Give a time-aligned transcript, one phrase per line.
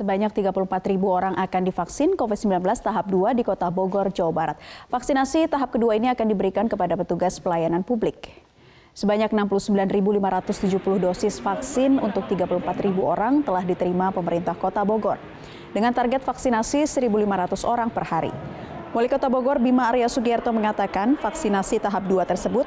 [0.00, 4.56] Sebanyak 34 ribu orang akan divaksin COVID-19 tahap 2 di kota Bogor, Jawa Barat.
[4.88, 8.32] Vaksinasi tahap kedua ini akan diberikan kepada petugas pelayanan publik.
[8.96, 12.48] Sebanyak 69.570 dosis vaksin untuk 34
[12.80, 15.20] ribu orang telah diterima pemerintah kota Bogor.
[15.76, 18.32] Dengan target vaksinasi 1.500 orang per hari.
[18.96, 22.64] Wali Kota Bogor Bima Arya Sugiarto mengatakan vaksinasi tahap 2 tersebut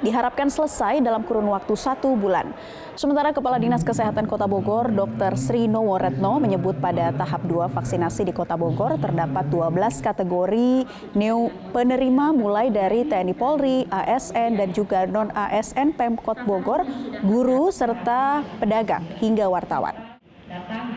[0.00, 2.54] diharapkan selesai dalam kurun waktu satu bulan.
[2.98, 5.38] Sementara Kepala Dinas Kesehatan Kota Bogor, Dr.
[5.38, 10.82] Sri Noworetno menyebut pada tahap 2 vaksinasi di Kota Bogor terdapat 12 kategori
[11.14, 16.82] neo penerima mulai dari TNI Polri, ASN, dan juga non-ASN Pemkot Bogor,
[17.22, 19.94] guru, serta pedagang hingga wartawan.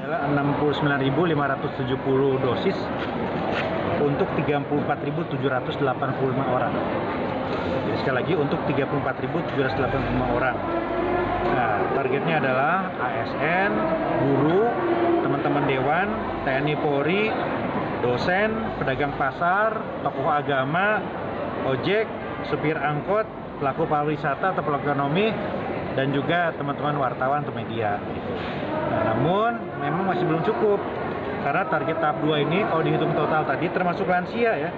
[0.01, 2.77] Adalah 69.570 dosis
[4.01, 5.77] untuk 34.785
[6.49, 6.73] orang.
[7.87, 10.57] Jadi sekali lagi untuk 34.785 orang.
[11.51, 13.71] Nah, targetnya adalah ASN,
[14.23, 14.63] guru,
[15.21, 16.07] teman-teman dewan,
[16.47, 17.29] TNI Polri,
[18.01, 18.49] dosen,
[18.81, 21.01] pedagang pasar, tokoh agama,
[21.69, 22.07] ojek,
[22.49, 23.25] supir angkot,
[23.61, 25.29] pelaku pariwisata atau pelaku ekonomi,
[25.93, 27.99] dan juga teman-teman wartawan atau media.
[27.99, 28.31] Gitu.
[28.91, 29.51] Nah, namun
[29.83, 30.79] memang masih belum cukup
[31.41, 34.69] karena target tahap 2 ini kalau dihitung total tadi termasuk lansia ya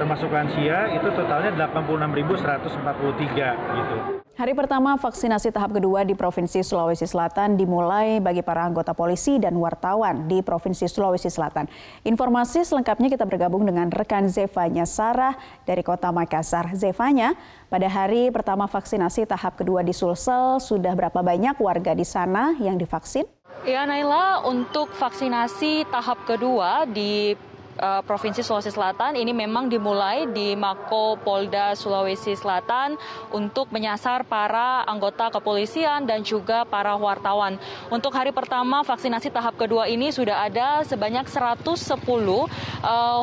[0.00, 3.96] termasuk lansia itu totalnya 86.143 gitu.
[4.40, 9.52] Hari pertama vaksinasi tahap kedua di Provinsi Sulawesi Selatan dimulai bagi para anggota polisi dan
[9.60, 11.68] wartawan di Provinsi Sulawesi Selatan.
[12.08, 15.36] Informasi selengkapnya kita bergabung dengan rekan Zevanya Sarah
[15.68, 16.72] dari Kota Makassar.
[16.72, 17.36] Zevanya,
[17.68, 22.80] pada hari pertama vaksinasi tahap kedua di Sulsel, sudah berapa banyak warga di sana yang
[22.80, 23.28] divaksin?
[23.68, 27.36] Ya Naila, untuk vaksinasi tahap kedua di
[27.80, 33.00] uh, Provinsi Sulawesi Selatan ini memang dimulai di Mako Polda Sulawesi Selatan
[33.32, 37.56] untuk menyasar para anggota kepolisian dan juga para wartawan.
[37.88, 42.46] Untuk hari pertama vaksinasi tahap kedua ini sudah ada sebanyak 110 uh,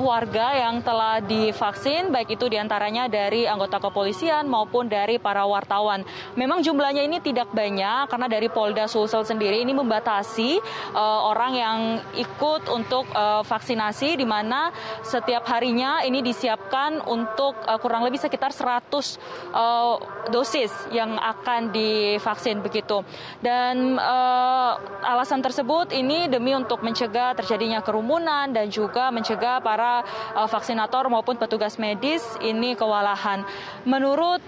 [0.02, 6.02] warga yang telah divaksin, baik itu di antaranya dari anggota kepolisian maupun dari para wartawan.
[6.34, 10.58] Memang jumlahnya ini tidak banyak karena dari Polda Sulsel sendiri ini membatasi
[10.98, 11.78] uh, orang yang
[12.18, 14.72] ikut untuk uh, vaksinasi di mana mana
[15.04, 19.96] setiap harinya ini disiapkan untuk uh, kurang lebih sekitar 100 uh, eh,
[20.32, 23.04] dosis yang akan divaksin begitu.
[23.44, 30.08] Dan uh, alasan tersebut ini demi untuk mencegah terjadinya kerumunan dan juga mencegah para
[30.48, 33.44] vaksinator maupun petugas medis ini kewalahan.
[33.84, 34.40] Menurut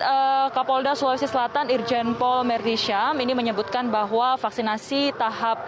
[0.54, 5.66] Kapolda Sulawesi Selatan Irjen Pol Merdisyam ini menyebutkan bahwa vaksinasi tahap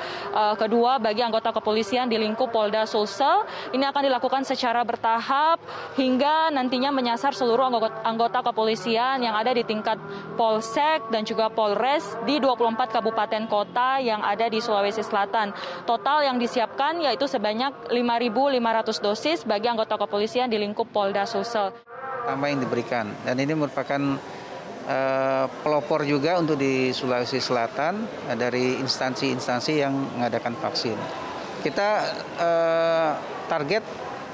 [0.60, 5.64] kedua bagi anggota kepolisian di lingkup Polda Sulsel ini akan dilakukan secara bertahap
[5.96, 7.72] hingga nantinya menyasar seluruh
[8.04, 9.96] anggota kepolisian yang ada di tingkat
[10.36, 15.56] Polsek dan juga Polres di 24 kabupaten kota yang ada di Sulawesi Selatan.
[15.88, 21.72] Total yang disiapkan yaitu sebanyak 5.500 dosis bagi anggota kepolisian di lingkup Polda Sulsel.
[22.28, 24.20] Tambah yang diberikan dan ini merupakan
[24.92, 31.31] uh, pelopor juga untuk di Sulawesi Selatan uh, dari instansi-instansi yang mengadakan vaksin.
[31.62, 31.90] Kita
[32.42, 33.12] uh,
[33.46, 33.84] target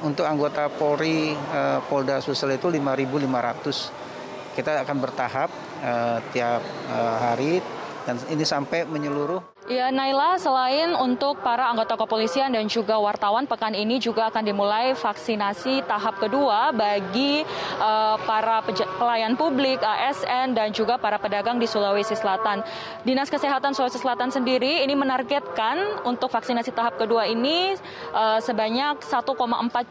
[0.02, 4.56] untuk anggota Polri uh, Polda Sulsel itu 5.500.
[4.56, 5.50] Kita akan bertahap
[5.84, 7.60] uh, tiap uh, hari
[8.08, 13.76] dan ini sampai menyeluruh Ya, Naila, selain untuk para anggota kepolisian dan juga wartawan, pekan
[13.76, 17.44] ini juga akan dimulai vaksinasi tahap kedua bagi
[17.76, 18.64] uh, para
[18.96, 22.64] pelayan publik, ASN, dan juga para pedagang di Sulawesi Selatan.
[23.04, 27.76] Dinas Kesehatan Sulawesi Selatan sendiri ini menargetkan untuk vaksinasi tahap kedua ini
[28.16, 29.28] uh, sebanyak 1,4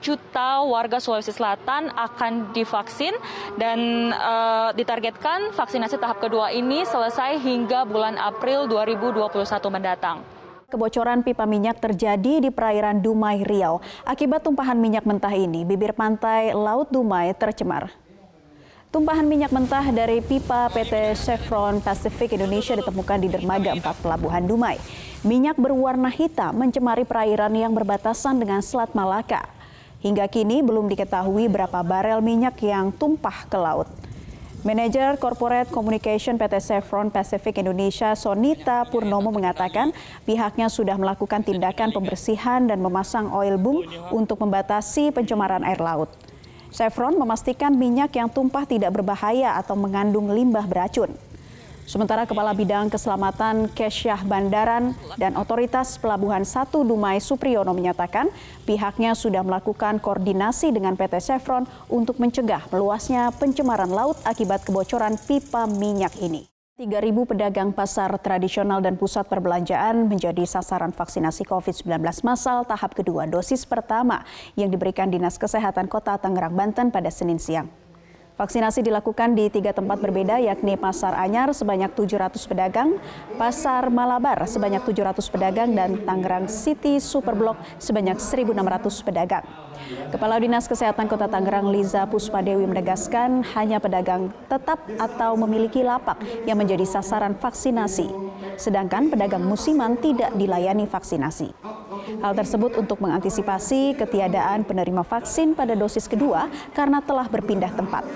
[0.01, 3.13] juta warga Sulawesi Selatan akan divaksin
[3.61, 10.23] dan uh, ditargetkan vaksinasi tahap kedua ini selesai hingga bulan April 2021 mendatang.
[10.67, 13.79] Kebocoran pipa minyak terjadi di perairan Dumai, Riau.
[14.03, 17.95] Akibat tumpahan minyak mentah ini, bibir pantai Laut Dumai tercemar.
[18.91, 24.81] Tumpahan minyak mentah dari pipa PT Chevron Pacific Indonesia ditemukan di dermaga 4 Pelabuhan Dumai.
[25.23, 29.47] Minyak berwarna hitam mencemari perairan yang berbatasan dengan Selat Malaka.
[30.01, 33.91] Hingga kini belum diketahui berapa barel minyak yang tumpah ke laut.
[34.67, 39.95] Manager Corporate Communication PT Chevron Pacific Indonesia Sonita Purnomo mengatakan
[40.27, 46.11] pihaknya sudah melakukan tindakan pembersihan dan memasang oil boom untuk membatasi pencemaran air laut.
[46.75, 51.15] Chevron memastikan minyak yang tumpah tidak berbahaya atau mengandung limbah beracun.
[51.87, 58.27] Sementara Kepala Bidang Keselamatan Kesyah Bandaran dan Otoritas Pelabuhan 1 Dumai Supriyono menyatakan
[58.67, 65.71] pihaknya sudah melakukan koordinasi dengan PT Chevron untuk mencegah meluasnya pencemaran laut akibat kebocoran pipa
[65.71, 66.51] minyak ini.
[66.75, 66.91] 3.000
[67.23, 74.27] pedagang pasar tradisional dan pusat perbelanjaan menjadi sasaran vaksinasi COVID-19 massal tahap kedua dosis pertama
[74.59, 77.86] yang diberikan Dinas Kesehatan Kota Tangerang, Banten pada Senin siang.
[78.37, 83.01] Vaksinasi dilakukan di tiga tempat berbeda yakni Pasar Anyar sebanyak 700 pedagang,
[83.41, 88.53] Pasar Malabar sebanyak 700 pedagang, dan Tangerang City Superblok sebanyak 1.600
[89.09, 89.41] pedagang.
[90.13, 96.61] Kepala Dinas Kesehatan Kota Tangerang Liza Puspadewi menegaskan hanya pedagang tetap atau memiliki lapak yang
[96.61, 98.13] menjadi sasaran vaksinasi,
[98.57, 101.53] sedangkan pedagang musiman tidak dilayani vaksinasi.
[102.23, 108.07] Hal tersebut untuk mengantisipasi ketiadaan penerima vaksin pada dosis kedua karena telah berpindah tempat.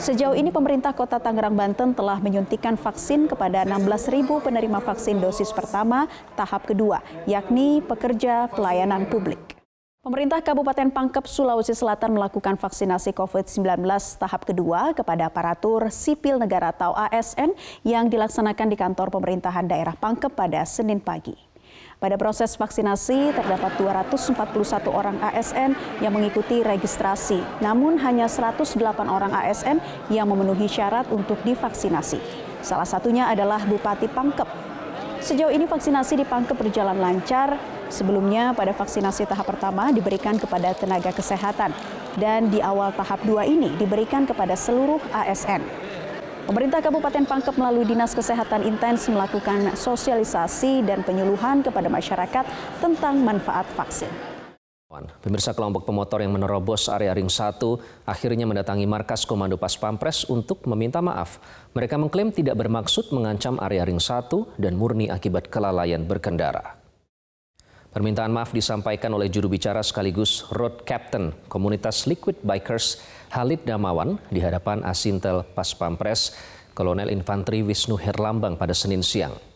[0.00, 6.08] Sejauh ini pemerintah Kota Tangerang Banten telah menyuntikkan vaksin kepada 16.000 penerima vaksin dosis pertama
[6.34, 9.59] tahap kedua, yakni pekerja pelayanan publik.
[10.00, 13.84] Pemerintah Kabupaten Pangkep, Sulawesi Selatan melakukan vaksinasi COVID-19
[14.16, 17.52] tahap kedua kepada aparatur sipil negara atau ASN
[17.84, 21.36] yang dilaksanakan di kantor pemerintahan daerah Pangkep pada Senin pagi.
[22.00, 29.84] Pada proses vaksinasi terdapat 241 orang ASN yang mengikuti registrasi, namun hanya 108 orang ASN
[30.08, 32.24] yang memenuhi syarat untuk divaksinasi.
[32.64, 34.48] Salah satunya adalah Bupati Pangkep.
[35.20, 37.60] Sejauh ini vaksinasi di Pangkep berjalan lancar.
[37.92, 41.76] Sebelumnya pada vaksinasi tahap pertama diberikan kepada tenaga kesehatan
[42.16, 45.60] dan di awal tahap dua ini diberikan kepada seluruh ASN.
[46.48, 52.44] Pemerintah Kabupaten Pangkep melalui Dinas Kesehatan intens melakukan sosialisasi dan penyuluhan kepada masyarakat
[52.80, 54.29] tentang manfaat vaksin.
[54.90, 57.62] Pemirsa kelompok pemotor yang menerobos area ring 1
[58.10, 61.38] akhirnya mendatangi markas Komando Pas Pampres untuk meminta maaf.
[61.78, 66.74] Mereka mengklaim tidak bermaksud mengancam area ring 1 dan murni akibat kelalaian berkendara.
[67.94, 72.98] Permintaan maaf disampaikan oleh juru bicara sekaligus road captain komunitas Liquid Bikers
[73.30, 76.34] Halid Damawan di hadapan Asintel Pas Pampres
[76.74, 79.49] Kolonel Infanteri Wisnu Herlambang pada Senin siang.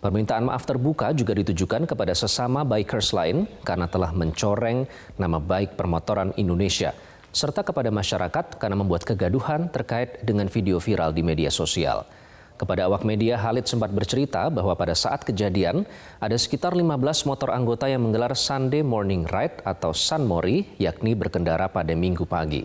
[0.00, 4.88] Permintaan maaf terbuka juga ditujukan kepada sesama bikers lain karena telah mencoreng
[5.20, 6.96] nama baik permotoran Indonesia
[7.36, 12.08] serta kepada masyarakat karena membuat kegaduhan terkait dengan video viral di media sosial.
[12.56, 15.84] Kepada awak media, Halid sempat bercerita bahwa pada saat kejadian
[16.16, 21.92] ada sekitar 15 motor anggota yang menggelar Sunday Morning Ride atau Sunmori, yakni berkendara pada
[21.96, 22.64] minggu pagi.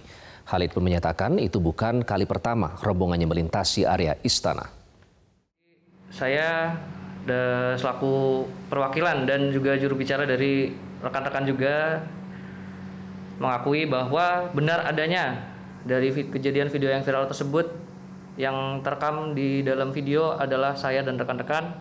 [0.52, 4.68] Halid pun menyatakan itu bukan kali pertama rombongannya melintasi area istana.
[6.12, 6.76] Saya
[7.82, 10.70] selaku perwakilan dan juga juru bicara dari
[11.02, 12.06] rekan-rekan juga
[13.42, 15.42] mengakui bahwa benar adanya
[15.86, 17.68] dari kejadian video yang viral tersebut
[18.36, 21.72] yang terekam di dalam video adalah saya dan rekan-rekan.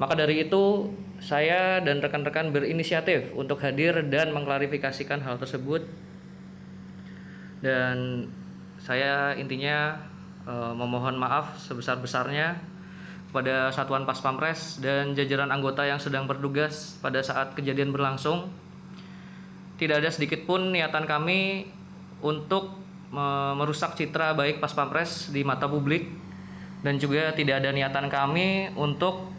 [0.00, 0.90] Maka dari itu,
[1.20, 5.86] saya dan rekan-rekan berinisiatif untuk hadir dan mengklarifikasikan hal tersebut.
[7.60, 8.28] Dan
[8.80, 9.96] saya intinya
[10.44, 12.73] e, memohon maaf sebesar-besarnya
[13.34, 18.46] kepada Satuan Pas Pampres dan jajaran anggota yang sedang bertugas pada saat kejadian berlangsung.
[19.74, 21.66] Tidak ada sedikit pun niatan kami
[22.22, 22.78] untuk
[23.58, 26.14] merusak citra baik pas pampres di mata publik
[26.86, 29.30] dan juga tidak ada niatan kami untuk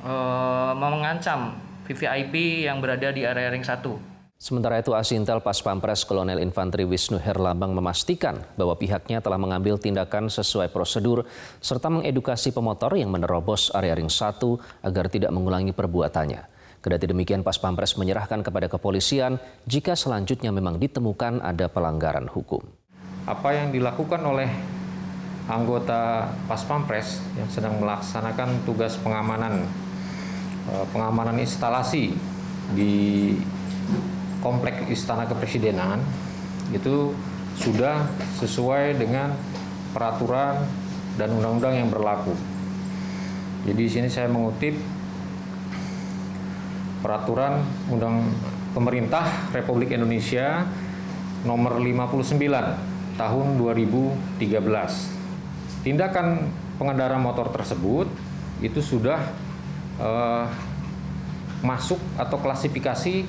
[0.00, 4.15] uh, mengancam VVIP yang berada di area ring 1.
[4.36, 10.28] Sementara itu Asintel Pas Pampres Kolonel Infanteri Wisnu Herlambang memastikan bahwa pihaknya telah mengambil tindakan
[10.28, 11.24] sesuai prosedur
[11.64, 14.36] serta mengedukasi pemotor yang menerobos area ring 1
[14.84, 16.52] agar tidak mengulangi perbuatannya.
[16.84, 22.60] Kedati demikian Pas Pampres menyerahkan kepada kepolisian jika selanjutnya memang ditemukan ada pelanggaran hukum.
[23.24, 24.52] Apa yang dilakukan oleh
[25.48, 29.64] anggota Pas Pampres yang sedang melaksanakan tugas pengamanan
[30.68, 32.12] eh, pengamanan instalasi
[32.76, 33.32] di
[34.40, 36.00] komplek Istana Kepresidenan
[36.74, 37.14] itu
[37.56, 38.04] sudah
[38.36, 39.32] sesuai dengan
[39.96, 40.60] peraturan
[41.16, 42.36] dan undang-undang yang berlaku.
[43.64, 44.76] Jadi di sini saya mengutip
[47.00, 48.28] peraturan undang
[48.76, 50.68] pemerintah Republik Indonesia
[51.48, 52.36] nomor 59
[53.16, 54.36] tahun 2013.
[55.86, 56.26] Tindakan
[56.76, 58.04] pengendara motor tersebut
[58.60, 59.32] itu sudah
[59.96, 60.44] uh,
[61.64, 63.24] masuk atau klasifikasi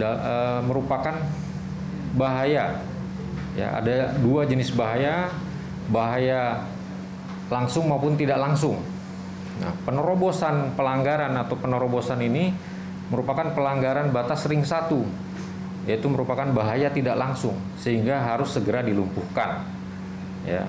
[0.00, 1.20] da, uh, merupakan
[2.16, 2.80] bahaya.
[3.52, 5.28] Ya, ada dua jenis bahaya,
[5.92, 6.64] bahaya
[7.52, 8.80] langsung maupun tidak langsung.
[9.60, 12.54] Nah, penerobosan pelanggaran atau penerobosan ini
[13.12, 15.04] merupakan pelanggaran batas ring satu,
[15.84, 19.66] yaitu merupakan bahaya tidak langsung sehingga harus segera dilumpuhkan.
[20.46, 20.64] Ya.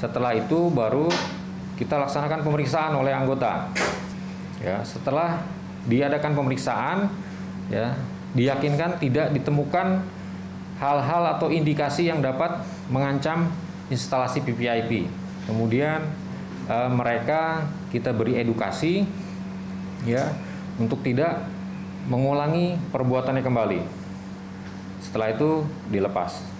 [0.00, 1.06] Setelah itu baru
[1.78, 3.70] kita laksanakan pemeriksaan oleh anggota.
[4.64, 5.44] Ya, setelah
[5.84, 7.12] diadakan pemeriksaan,
[7.68, 7.92] ya,
[8.34, 10.02] diyakinkan tidak ditemukan
[10.82, 12.60] hal-hal atau indikasi yang dapat
[12.90, 13.48] mengancam
[13.88, 15.06] instalasi PPIP.
[15.46, 16.02] Kemudian
[16.66, 19.06] uh, mereka kita beri edukasi
[20.04, 20.34] ya
[20.76, 21.46] untuk tidak
[22.10, 23.80] mengulangi perbuatannya kembali.
[25.00, 26.54] Setelah itu dilepas.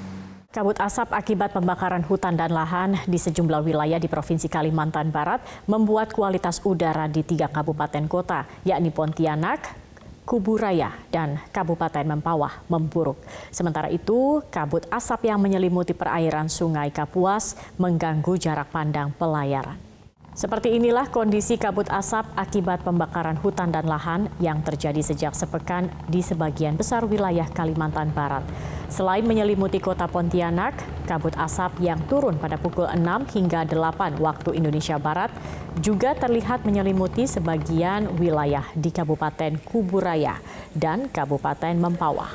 [0.54, 6.14] Kabut asap akibat pembakaran hutan dan lahan di sejumlah wilayah di Provinsi Kalimantan Barat membuat
[6.14, 9.83] kualitas udara di tiga kabupaten kota, yakni Pontianak,
[10.24, 13.20] Kuburaya, dan Kabupaten Mempawah memburuk.
[13.52, 19.93] Sementara itu, kabut asap yang menyelimuti perairan Sungai Kapuas mengganggu jarak pandang pelayaran.
[20.34, 26.26] Seperti inilah kondisi kabut asap akibat pembakaran hutan dan lahan yang terjadi sejak sepekan di
[26.26, 28.42] sebagian besar wilayah Kalimantan Barat.
[28.90, 30.74] Selain menyelimuti kota Pontianak,
[31.06, 32.98] kabut asap yang turun pada pukul 6
[33.30, 35.30] hingga 8 waktu Indonesia Barat
[35.78, 40.42] juga terlihat menyelimuti sebagian wilayah di Kabupaten Kuburaya
[40.74, 42.34] dan Kabupaten Mempawah.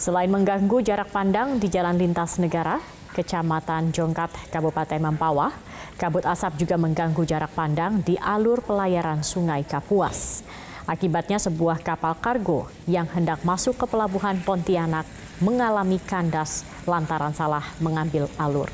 [0.00, 2.80] Selain mengganggu jarak pandang di jalan lintas negara,
[3.12, 5.52] Kecamatan Jongkat, Kabupaten Mempawah,
[6.00, 10.40] Kabut asap juga mengganggu jarak pandang di alur pelayaran Sungai Kapuas.
[10.88, 15.04] Akibatnya sebuah kapal kargo yang hendak masuk ke pelabuhan Pontianak
[15.44, 18.72] mengalami kandas lantaran salah mengambil alur.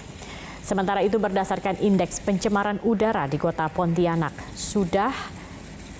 [0.62, 5.10] Sementara itu berdasarkan indeks pencemaran udara di kota Pontianak sudah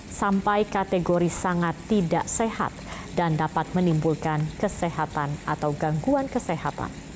[0.07, 2.71] sampai kategori sangat tidak sehat
[3.19, 7.06] dan dapat menimbulkan kesehatan atau gangguan kesehatan.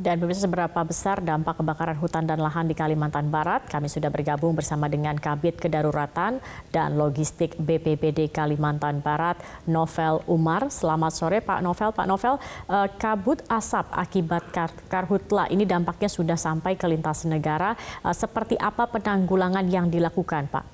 [0.00, 3.68] Dan pemirsa seberapa besar dampak kebakaran hutan dan lahan di Kalimantan Barat?
[3.68, 6.40] Kami sudah bergabung bersama dengan Kabit Kedaruratan
[6.72, 9.36] dan Logistik BPBD Kalimantan Barat,
[9.68, 10.72] Novel Umar.
[10.72, 11.92] Selamat sore Pak Novel.
[11.92, 12.40] Pak Novel,
[12.72, 17.76] eh, kabut asap akibat kar karhutla ini dampaknya sudah sampai ke lintas negara.
[18.00, 20.64] Eh, seperti apa penanggulangan yang dilakukan Pak?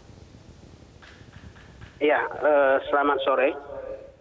[1.99, 3.50] Ya, uh, selamat sore.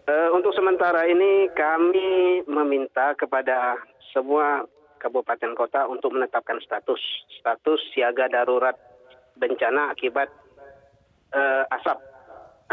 [0.09, 3.77] Uh, untuk sementara ini kami meminta kepada
[4.09, 4.63] semua
[5.05, 6.97] kabupaten kota untuk menetapkan status
[7.37, 8.73] status siaga darurat
[9.37, 10.33] bencana akibat
[11.29, 12.01] uh, asap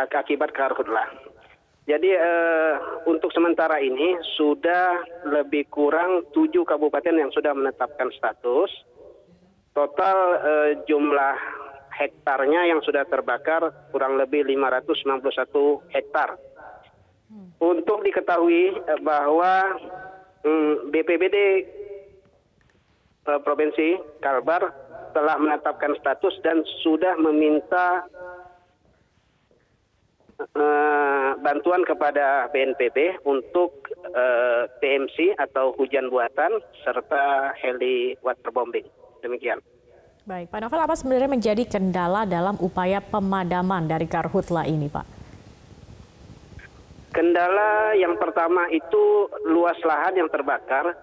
[0.00, 1.12] akibat karhutlah.
[1.84, 8.70] Jadi uh, untuk sementara ini sudah lebih kurang tujuh kabupaten yang sudah menetapkan status.
[9.76, 11.36] Total uh, jumlah
[11.92, 16.40] hektarnya yang sudah terbakar kurang lebih 591 hektar.
[17.60, 19.80] Untuk diketahui bahwa
[20.44, 21.66] um, BPBD
[23.22, 24.74] provinsi Kalbar
[25.12, 28.08] telah menetapkan status dan sudah meminta
[30.56, 38.84] uh, bantuan kepada BNPB untuk uh, eh, PMC atau hujan buatan serta heli waterbombing.
[39.22, 39.62] Demikian.
[40.22, 45.06] Baik, Pak Novel, apa sebenarnya menjadi kendala dalam upaya pemadaman dari karhutla ini, Pak?
[47.12, 50.94] Kendala yang pertama itu luas lahan yang terbakar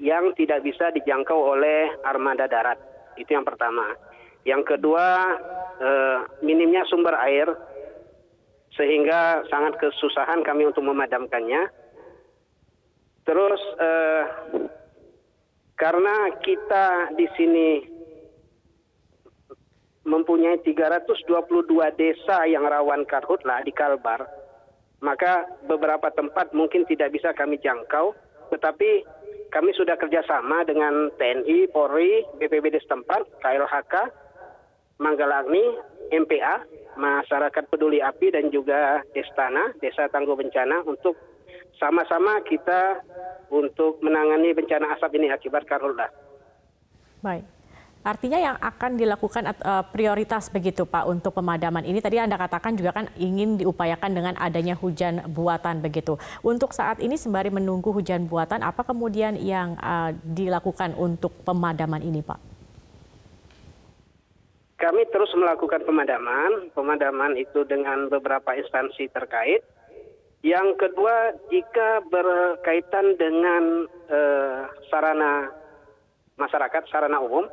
[0.00, 2.80] yang tidak bisa dijangkau oleh armada darat.
[3.20, 3.92] Itu yang pertama.
[4.42, 5.06] Yang kedua,
[5.78, 7.48] eh, minimnya sumber air
[8.72, 11.68] sehingga sangat kesusahan kami untuk memadamkannya.
[13.22, 14.24] Terus eh,
[15.76, 17.68] karena kita di sini
[20.02, 21.22] mempunyai 322
[21.94, 24.26] desa yang rawan karhutlah di Kalbar,
[24.98, 28.14] maka beberapa tempat mungkin tidak bisa kami jangkau,
[28.50, 29.06] tetapi
[29.52, 33.94] kami sudah kerjasama dengan TNI, Polri, BPBD setempat, KLHK,
[34.96, 35.76] Manggalagni,
[36.08, 36.64] MPA,
[36.96, 41.20] Masyarakat Peduli Api dan juga Destana, Desa Tangguh Bencana untuk
[41.76, 43.04] sama-sama kita
[43.52, 46.08] untuk menangani bencana asap ini akibat karhutlah.
[47.20, 47.44] Baik.
[48.02, 52.90] Artinya yang akan dilakukan uh, prioritas begitu Pak untuk pemadaman ini tadi Anda katakan juga
[52.90, 56.18] kan ingin diupayakan dengan adanya hujan buatan begitu.
[56.42, 62.26] Untuk saat ini sembari menunggu hujan buatan apa kemudian yang uh, dilakukan untuk pemadaman ini
[62.26, 62.42] Pak?
[64.82, 69.62] Kami terus melakukan pemadaman, pemadaman itu dengan beberapa instansi terkait.
[70.42, 75.54] Yang kedua, jika berkaitan dengan uh, sarana
[76.34, 77.46] masyarakat, sarana umum,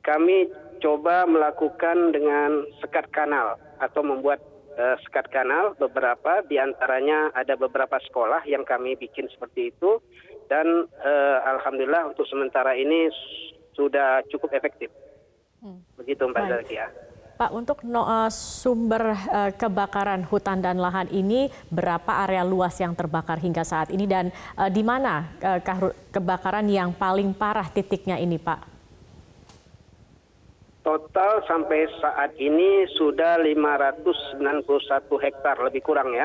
[0.00, 0.48] kami
[0.80, 4.40] coba melakukan dengan sekat kanal atau membuat
[4.80, 10.00] uh, sekat kanal beberapa di antaranya ada beberapa sekolah yang kami bikin seperti itu
[10.48, 13.12] dan uh, alhamdulillah untuk sementara ini
[13.76, 14.90] sudah cukup efektif.
[15.60, 15.84] Hmm.
[16.00, 16.88] Begitu Mbak Zakia.
[17.40, 22.92] Pak, untuk no, uh, sumber uh, kebakaran hutan dan lahan ini, berapa area luas yang
[22.92, 24.28] terbakar hingga saat ini dan
[24.60, 25.56] uh, di mana uh,
[26.12, 28.79] kebakaran yang paling parah titiknya ini, Pak?
[30.80, 34.64] Total sampai saat ini sudah 591
[35.20, 36.24] hektar lebih kurang ya.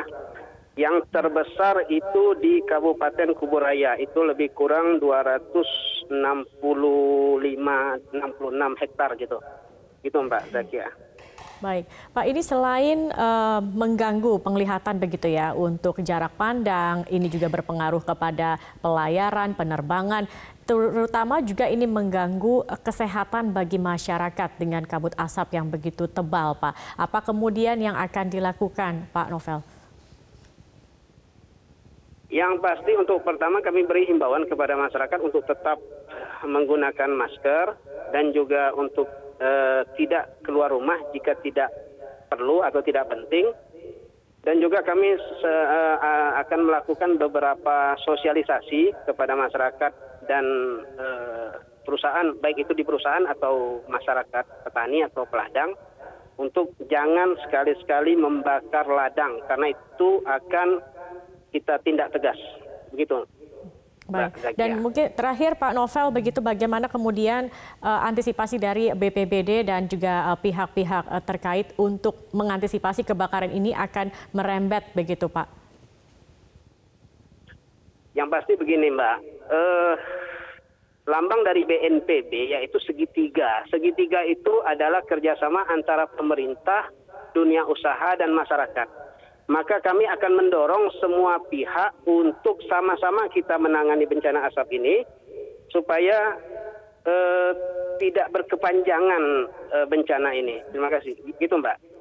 [0.80, 9.44] Yang terbesar itu di Kabupaten Kuburaya itu lebih kurang 200 66 hektar gitu.
[10.04, 10.92] Gitu Mbak Zakia.
[11.64, 18.04] Baik, Pak ini selain uh, mengganggu penglihatan begitu ya untuk jarak pandang, ini juga berpengaruh
[18.04, 20.28] kepada pelayaran, penerbangan,
[20.68, 26.76] terutama juga ini mengganggu kesehatan bagi masyarakat dengan kabut asap yang begitu tebal, Pak.
[27.00, 29.64] Apa kemudian yang akan dilakukan, Pak Novel?
[32.28, 35.80] Yang pasti untuk pertama kami beri himbauan kepada masyarakat untuk tetap
[36.44, 37.80] menggunakan masker
[38.12, 39.08] dan juga untuk
[39.40, 41.72] eh, tidak keluar rumah jika tidak
[42.28, 43.52] perlu atau tidak penting.
[44.46, 49.92] Dan juga kami se, eh, akan melakukan beberapa sosialisasi kepada masyarakat
[50.30, 50.46] dan
[51.02, 51.50] eh,
[51.86, 55.74] perusahaan, baik itu di perusahaan atau masyarakat petani atau peladang,
[56.36, 60.84] untuk jangan sekali-sekali membakar ladang karena itu akan
[61.56, 62.38] kita tindak tegas.
[62.92, 63.24] Begitu.
[64.06, 64.54] Baik.
[64.54, 67.50] Dan mungkin terakhir Pak Novel begitu bagaimana kemudian
[67.82, 74.14] uh, antisipasi dari BPBD dan juga uh, pihak-pihak uh, terkait untuk mengantisipasi kebakaran ini akan
[74.30, 75.50] merembet begitu Pak?
[78.14, 79.18] Yang pasti begini Mbak,
[79.50, 79.96] uh,
[81.10, 83.66] lambang dari BNPB yaitu segitiga.
[83.74, 86.94] Segitiga itu adalah kerjasama antara pemerintah,
[87.34, 89.06] dunia usaha dan masyarakat
[89.46, 95.06] maka kami akan mendorong semua pihak untuk sama-sama kita menangani bencana asap ini
[95.70, 96.38] supaya
[97.06, 97.52] eh,
[98.02, 99.24] tidak berkepanjangan
[99.72, 100.66] eh, bencana ini.
[100.74, 101.14] Terima kasih.
[101.38, 101.95] Gitu Mbak.